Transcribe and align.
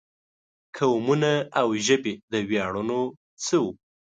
قومونه 0.77 1.31
او 1.59 1.67
ژبې 1.85 2.13
د 2.31 2.33
ویاړونو 2.49 2.99
څه 3.45 3.55
وو. 3.63 3.71